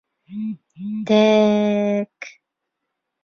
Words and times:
Тә-әк. 1.09 2.29